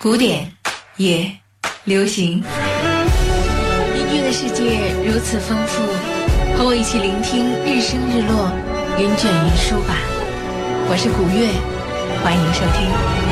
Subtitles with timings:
[0.00, 0.48] 古典
[0.96, 1.28] 也
[1.82, 2.34] 流行，
[3.96, 5.82] 音乐的世界如此丰富，
[6.56, 8.48] 和我一起聆听日升日落，
[8.96, 9.96] 云卷云舒吧。
[10.88, 11.48] 我是古月，
[12.22, 13.27] 欢迎收听。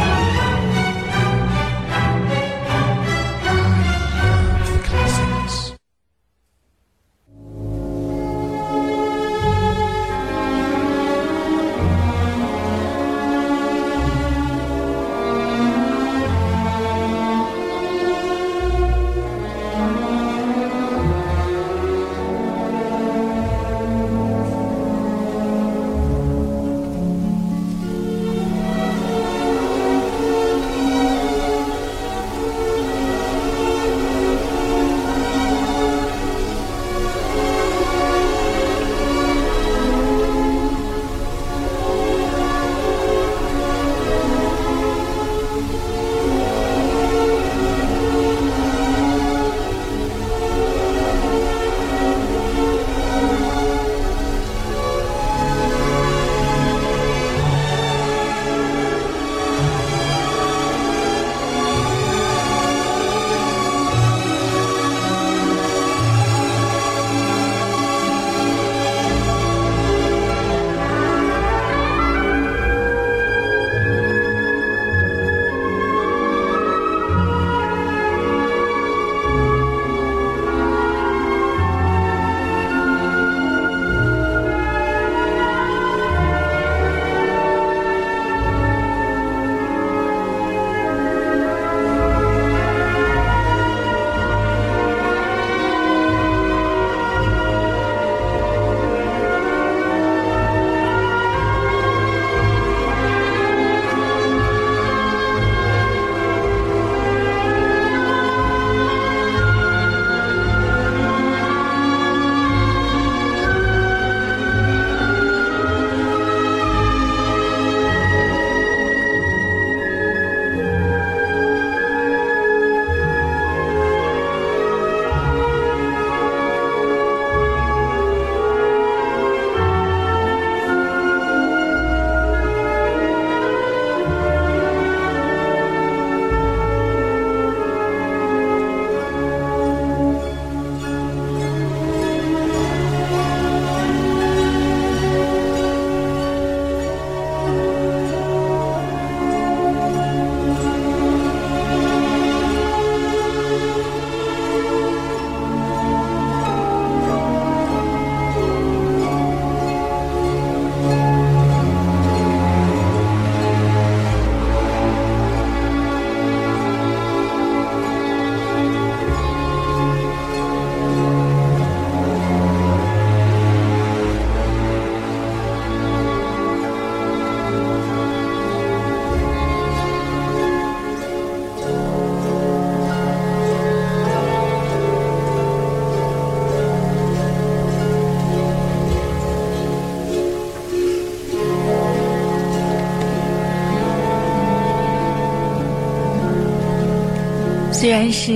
[198.07, 198.31] 然是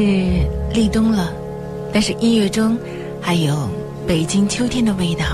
[0.75, 1.32] 立冬了，
[1.92, 2.76] 但是音乐中
[3.20, 3.69] 还有
[4.04, 5.25] 北京秋天的味道，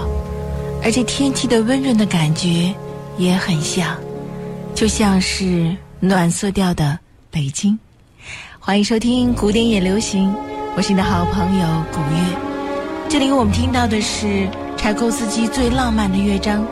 [0.84, 2.70] 而且天气的温润的感觉
[3.16, 3.96] 也很像，
[4.74, 6.98] 就像是暖色调的
[7.30, 7.78] 北京。
[8.60, 10.30] 欢迎收听古典也流行，
[10.76, 13.08] 我是你的好朋友古月。
[13.08, 16.62] 这里我们听到的是柴可夫斯基最浪漫的乐章，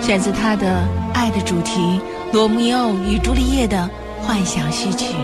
[0.00, 1.80] 选自他的《爱的主题》——
[2.32, 3.90] 罗密欧与朱丽叶的
[4.22, 5.14] 幻想序曲。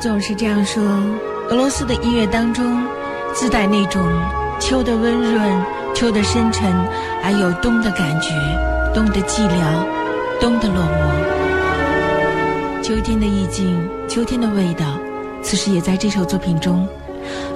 [0.00, 0.82] 总是这样说：
[1.50, 2.82] 俄罗斯的音乐当中，
[3.34, 4.02] 自带那种
[4.58, 5.62] 秋的温润、
[5.94, 6.72] 秋的深沉，
[7.22, 8.30] 还有冬的感觉、
[8.94, 9.84] 冬的寂寥、
[10.40, 14.98] 冬的落寞、秋天的意境、秋天的味道。
[15.42, 16.88] 此时也在这首作品中。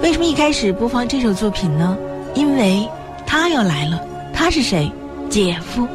[0.03, 1.97] 为什么一开始播放这首作品呢？
[2.35, 2.87] 因为
[3.25, 3.99] 他要来了。
[4.31, 4.91] 他是谁？
[5.31, 5.87] 姐夫。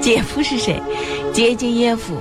[0.00, 0.82] 姐夫是谁？
[1.32, 2.16] 杰杰耶夫。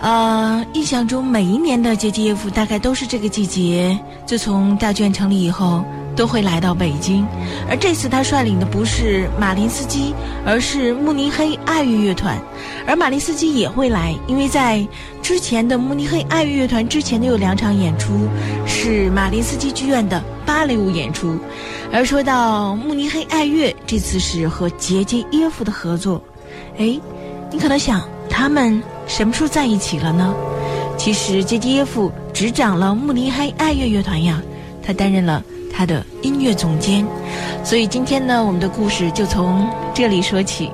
[0.00, 3.98] 呃，印象中每一年的杰杰耶夫大概都是这个季节。
[4.24, 5.84] 自从大卷成立以后，
[6.14, 7.26] 都会来到北京。
[7.68, 10.14] 而这次他率领的不是马林斯基，
[10.46, 12.38] 而是慕尼黑爱乐乐团。
[12.86, 14.86] 而马林斯基也会来，因为在
[15.20, 18.28] 之前的慕尼黑爱乐乐团之前的有两场演出
[18.66, 21.36] 是马林斯基剧院的芭蕾舞演出。
[21.92, 26.22] 而说到慕尼黑爱乐，这次是和杰杰耶夫的合作。
[26.78, 26.98] 哎，
[27.50, 28.00] 你可能想，
[28.30, 30.32] 他们什么时候在一起了呢？
[30.96, 34.40] 其实杰杰耶夫执掌了慕尼黑爱乐乐团呀，
[34.82, 37.04] 他担任了他的音乐总监。
[37.64, 40.70] 所以今天呢，我们的故事就从这里说起。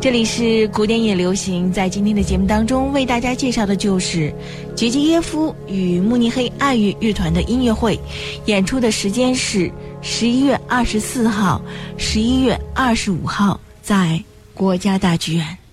[0.00, 4.32] 这里是古典也流行，在今天的节目当中为大家介绍的就是
[4.74, 7.98] 杰杰耶夫与慕尼黑爱乐乐团的音乐会，
[8.46, 9.70] 演出的时间是
[10.00, 11.60] 十一月二十四号、
[11.96, 14.22] 十一月二十五号在。
[14.54, 15.63] 国家大剧院。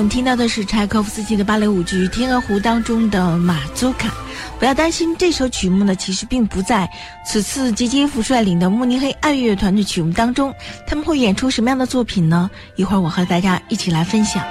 [0.00, 4.10] 我们听到的是柴可夫斯基的芭蕾舞剧《天鹅湖》当中的马祖卡。
[4.58, 6.88] 不要担心，这首曲目呢，其实并不在
[7.22, 10.54] 此次杰杰夫率领的慕尼黑爱乐乐团的曲目当中。
[10.86, 12.50] 他们会演出什么样的作品呢？
[12.76, 14.42] 一会儿我和大家一起来分享。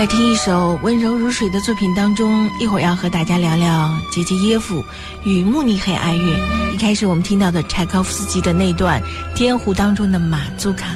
[0.00, 4.82] 在听一首温柔如水的作品当中，一会儿要和大家聊聊杰杰耶夫
[5.24, 6.72] 与慕尼黑哀乐。
[6.72, 8.98] 一开始我们听到的柴可夫斯基的那段
[9.36, 10.86] 《天湖》当中的马祖卡。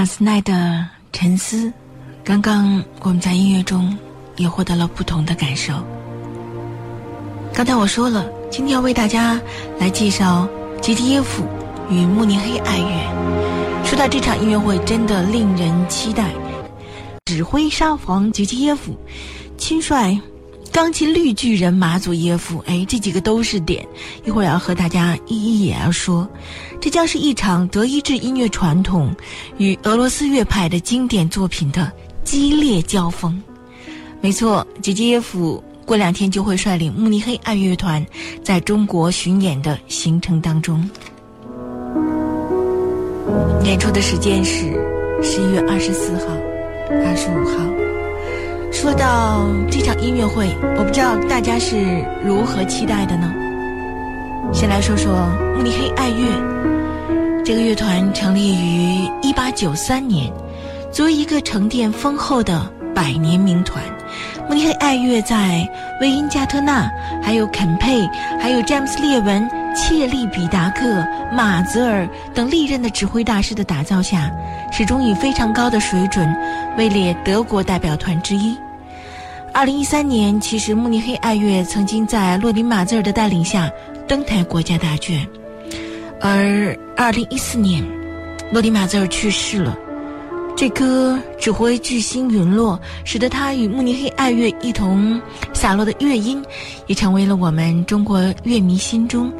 [0.00, 0.54] 马斯奈的
[1.12, 1.66] 《沉思》，
[2.24, 3.94] 刚刚我们在音乐中
[4.38, 5.74] 也获得了不同的感受。
[7.52, 9.38] 刚才我说了，今天要为大家
[9.78, 10.48] 来介绍
[10.80, 11.44] 吉迪耶夫
[11.90, 13.84] 与慕尼黑爱乐。
[13.84, 16.30] 说到这场音乐会，真的令人期待。
[17.26, 18.98] 指挥沙皇吉吉耶夫，
[19.58, 20.18] 亲率。
[20.80, 23.86] 钢琴绿巨人马祖耶夫，哎，这几个都是点。
[24.24, 26.26] 一会儿要和大家一一也要说，
[26.80, 29.14] 这将是一场德意志音乐传统
[29.58, 31.92] 与俄罗斯乐派的经典作品的
[32.24, 33.42] 激烈交锋。
[34.22, 38.06] 没错，杰杰耶夫过两天就会率领慕尼黑爱乐团
[38.42, 40.88] 在中国巡演的行程当中。
[43.64, 44.62] 演出的时间是
[45.22, 46.34] 十一月二十四号、
[47.04, 47.79] 二十五号。
[48.72, 50.48] 说到这场音乐会，
[50.78, 53.32] 我不知道大家是如何期待的呢？
[54.52, 60.32] 先来说说慕尼黑爱乐，这个乐团成立于一八九三年，
[60.92, 63.82] 作为一个沉淀丰厚的百年名团，
[64.48, 65.68] 慕尼黑爱乐在
[66.00, 66.88] 威因加特纳、
[67.22, 68.08] 还有肯佩、
[68.40, 74.30] 还有詹姆斯列文、切利比达克、马泽尔等历任的指挥大师的打造下。
[74.72, 76.32] 始终以非常高的水准
[76.78, 78.56] 位列德国代表团之一。
[79.52, 83.68] 二零一三年，其实慕尼黑爱乐曾经在洛林马泽尔的带领下
[84.06, 85.26] 登台国家大剧，
[86.20, 87.84] 而二零一四年，
[88.52, 89.76] 洛林马泽尔去世了，
[90.56, 95.20] 这颗指挥巨星陨落，使得他与慕尼黑爱乐一同
[95.52, 96.40] 洒落的乐音，
[96.86, 99.32] 也成为了我们中国乐迷心中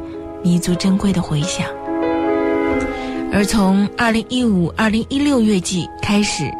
[0.43, 1.65] 弥足珍贵的回响。
[3.33, 6.51] 而从二零一五、二零一六乐季开始，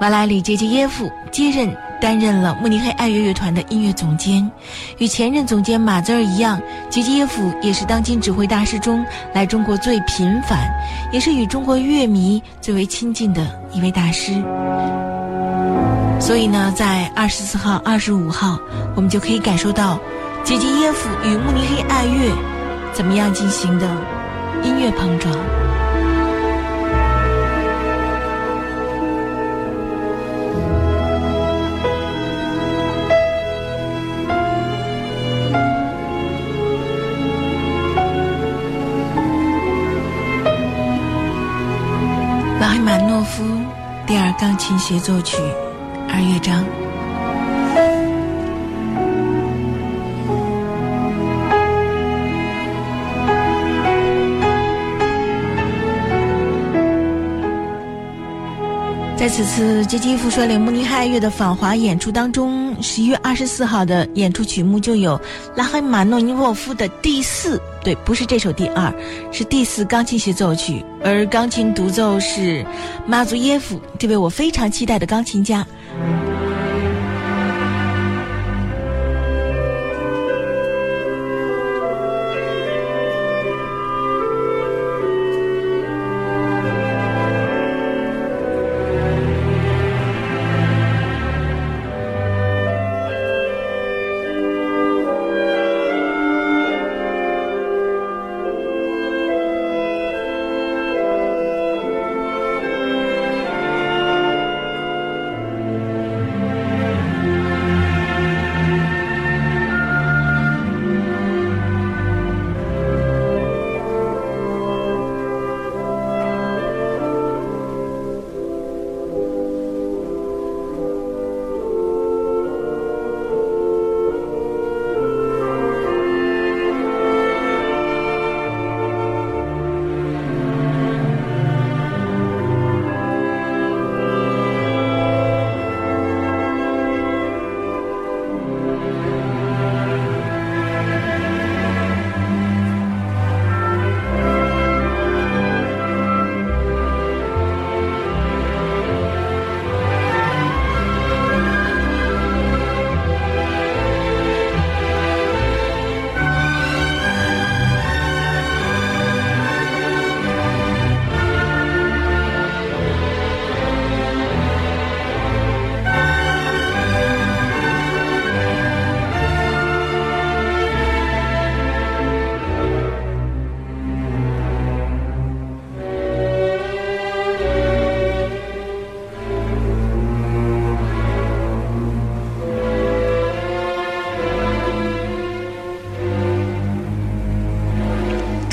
[0.00, 4.50] 瓦莱里·杰杰耶夫接任担任了慕尼黑爱乐乐团的音乐总监。
[4.98, 6.60] 与前任总监马泽尔一样，
[6.90, 10.70] 杰杰耶夫也是当今指挥大师中来中国最频繁，
[11.10, 14.34] 也是与中国乐迷最为亲近的一位大师。
[16.20, 18.58] 所以呢，在二十四号、二十五号，
[18.94, 19.98] 我们就可以感受到
[20.44, 22.36] 杰杰耶夫与慕尼黑爱乐
[23.00, 23.86] 怎么样进行的
[24.62, 25.34] 音乐碰撞。
[42.60, 43.42] 拉赫玛诺夫
[44.06, 45.38] 第二钢琴协奏曲，
[46.12, 46.62] 二乐章。
[59.20, 65.20] 在此次杰基夫率领慕尼黑爱乐的访华演出当中，十一月二十四号的演出曲目就有
[65.54, 67.60] 拉赫玛诺尼沃夫的第四。
[67.84, 68.90] 对，不是这首第二，
[69.30, 72.64] 是第四钢琴协奏曲，而钢琴独奏是
[73.06, 75.66] 马祖耶夫这位我非常期待的钢琴家。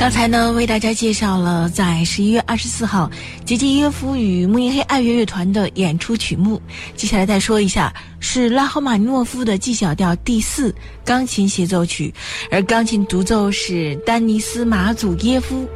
[0.07, 3.11] 刚才呢，为大家介绍了在十一月二十四号，
[3.43, 6.61] 杰杰耶夫与慕尼黑爱乐乐团的演出曲目。
[6.95, 12.13] 接下来再说一下，是拉赫玛诺夫的 G 小调第四钢琴协奏曲，
[12.49, 15.67] 而钢琴独奏是丹尼斯马祖耶夫。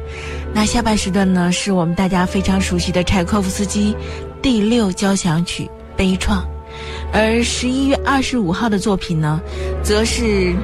[0.54, 3.94] 那下半时段呢，是我们大家非常熟悉的柴可夫斯基
[4.40, 6.42] 第六交响曲悲怆，
[7.12, 9.38] 而十一月二十五号的作品呢，
[9.84, 10.56] 则是。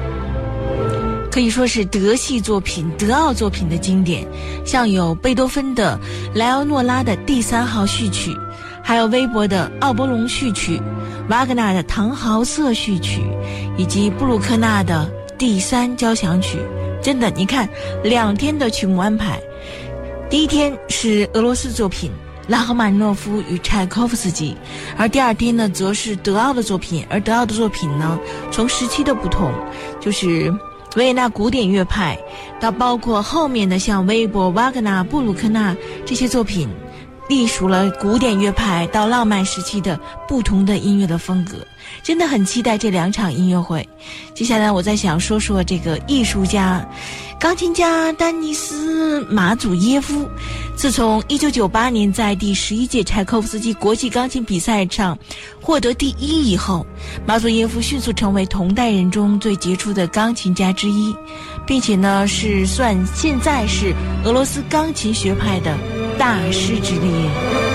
[1.31, 4.27] 可以说是德系作品、德奥作品的经典，
[4.65, 5.99] 像有贝多芬的
[6.33, 8.35] 莱奥诺拉的第三号序曲，
[8.83, 10.81] 还有微博的奥波隆序曲，
[11.29, 13.21] 瓦格纳的唐豪瑟序曲，
[13.77, 16.57] 以及布鲁克纳的第三交响曲。
[17.01, 17.69] 真的，你看
[18.03, 19.39] 两天的曲目安排，
[20.31, 22.11] 第一天是俄罗斯作品
[22.47, 24.57] 拉赫玛尼诺夫与柴可夫斯基，
[24.97, 27.05] 而第二天呢，则是德奥的作品。
[27.07, 28.19] 而德奥的作品呢，
[28.51, 29.53] 从时期的不同，
[30.01, 30.51] 就是。
[30.95, 32.17] 维也纳古典乐派，
[32.59, 35.75] 到包括后面的像微博、瓦格纳、布鲁克纳
[36.05, 36.67] 这些作品，
[37.29, 41.55] 隶属了古典乐派到浪漫时期的不同的音乐的风格。
[42.03, 43.87] 真的很期待这两场音乐会。
[44.33, 46.85] 接下来，我再想说说这个艺术家。
[47.39, 50.29] 钢琴家丹尼斯马祖耶夫，
[50.75, 55.17] 自从1998年在第十一届柴可夫斯基国际钢琴比赛上
[55.61, 56.85] 获得第一以后，
[57.25, 61.15] 马祖耶夫迅速成为同代人中最杰出的钢琴家之一，
[61.65, 65.77] 并且呢是算现在是俄罗斯钢琴学派的
[66.19, 67.68] 大师之列。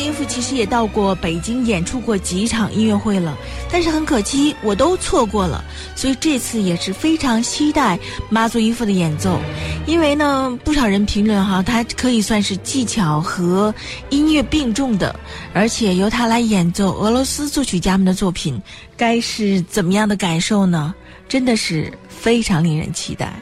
[0.00, 3.36] 索耶夫其实也到过北京演出过几场音乐会了，
[3.70, 5.62] 但是很可惜我都错过了，
[5.94, 7.98] 所以这次也是非常期待
[8.30, 9.38] 马祖耶夫的演奏，
[9.86, 13.74] 因为呢不少人评论哈，他可以算是技巧和
[14.08, 15.14] 音乐并重的，
[15.52, 18.58] 而且由他来演奏俄罗斯作曲家们的作品，
[18.96, 20.94] 该是怎么样的感受呢？
[21.28, 23.34] 真的是非常令人期待。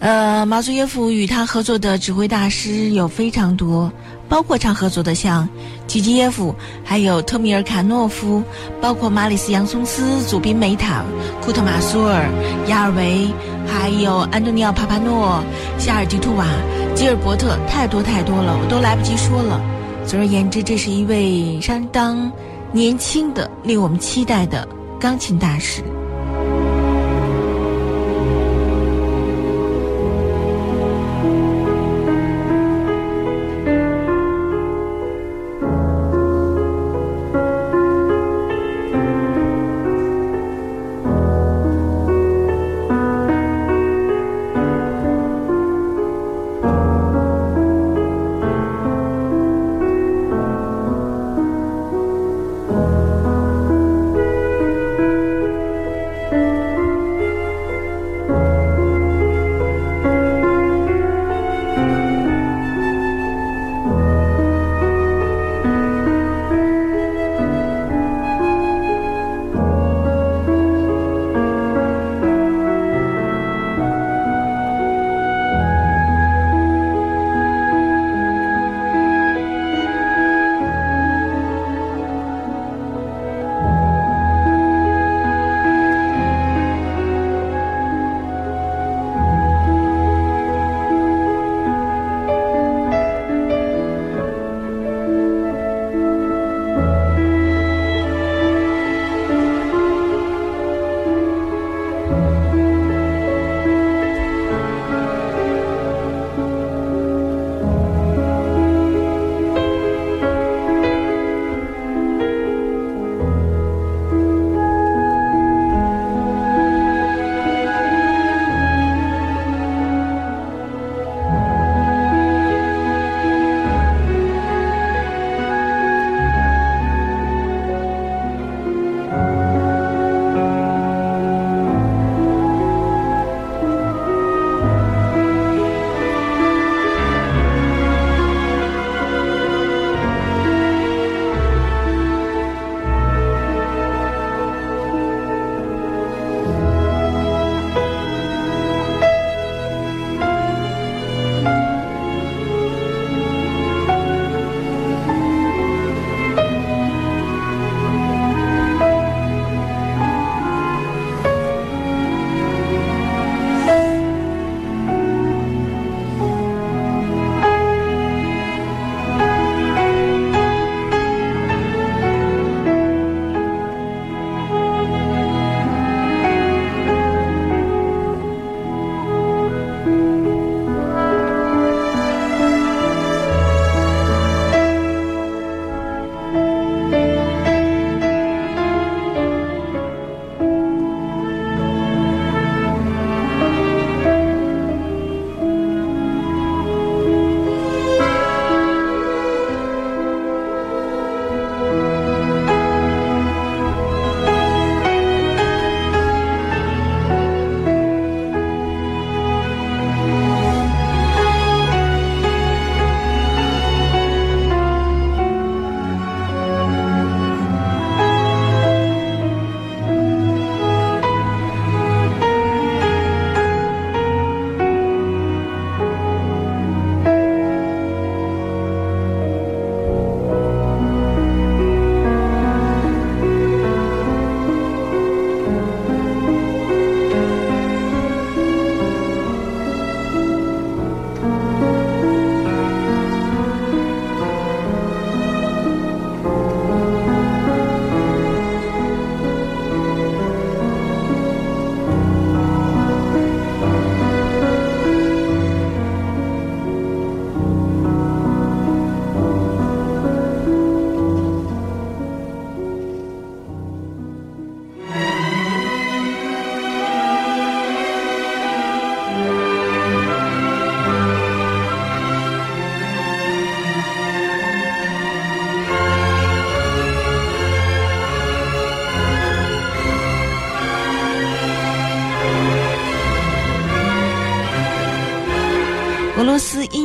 [0.00, 3.90] 呃，马祖耶夫与他合作的指挥大师有非常多。
[4.26, 5.46] 包括常合作的像
[5.86, 6.52] 吉吉耶夫，
[6.82, 8.42] 还有特米尔卡诺夫，
[8.80, 11.04] 包括马里斯杨松斯、祖宾梅塔、
[11.42, 12.26] 库特马苏尔、
[12.66, 13.28] 亚尔维，
[13.66, 15.44] 还有安东尼奥帕帕诺、
[15.78, 16.46] 夏尔迪图瓦、
[16.94, 19.60] 吉尔伯特，太多太多了，我都来不及说了。
[20.06, 22.32] 总而言之，这是一位相当
[22.72, 24.66] 年轻的、令我们期待的
[24.98, 25.82] 钢琴大师。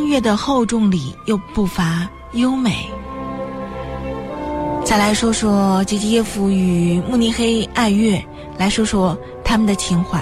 [0.10, 2.90] 乐的厚重里又不乏优美。
[4.84, 8.20] 再来说说杰吉耶夫与慕尼黑爱乐，
[8.58, 10.20] 来说说他们的情怀。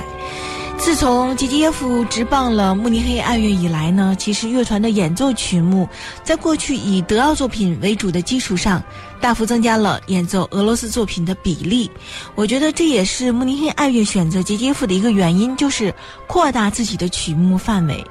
[0.78, 5.88] 自从杰吉耶夫执棒了慕尼黑爱乐以来呢，其实乐团的演奏曲目
[6.23, 8.82] 在过去以德奥作品为主的基础上，
[9.19, 11.89] 大幅增加了演奏俄罗斯作品的比例。
[12.36, 15.93] 我觉得这也是慕尼黑爱乐选择杰吉耶夫的一个原因，就是
[16.28, 18.06] 扩大自己的曲目范围。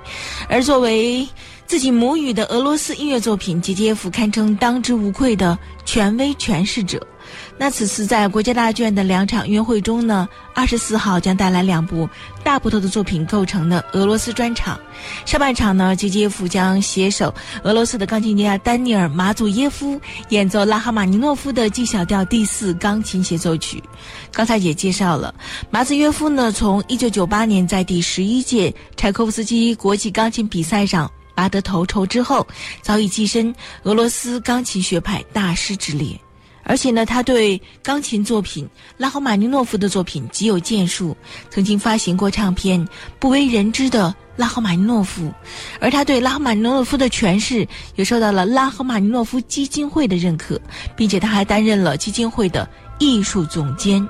[0.48, 1.26] 而作为
[1.66, 7.04] 自己母语的俄罗斯音乐作品，杰吉耶夫堪称当之无愧的权威诠释者。
[7.58, 12.08] 那此次在国家大剧院的两场音乐会中呢，二十四号将带来两部
[12.44, 14.78] 大部头的作品构成的俄罗斯专场。
[15.24, 23.82] 上半场呢，杰吉耶夫将携手俄罗斯的钢琴家丹尼尔马祖耶夫演奏拉赫玛尼诺夫的 G 小调第四钢琴协奏曲。
[24.32, 25.34] 刚才也介绍了，
[25.68, 32.44] 马祖耶夫呢，从一九九八年在第十一届柴可夫斯基国际钢琴比赛上拔得头筹之后，
[32.82, 36.18] 早已跻身俄罗斯钢琴学派大师之列。
[36.68, 41.16] 而且呢，他对钢琴作品拉赫玛尼诺夫的作品极有建树，
[41.48, 42.84] 曾经发行过唱片
[43.20, 45.26] 《不为人知的拉赫玛尼诺夫》，
[45.78, 50.60] 而他对拉赫玛尼诺夫的诠释也受到了拉赫玛尼诺夫基金会的认可，
[50.96, 52.68] 并且他还担任了基金会的
[52.98, 54.04] 艺术总监。